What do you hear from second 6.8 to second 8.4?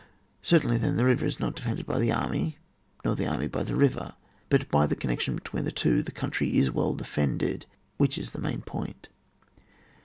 defended, which is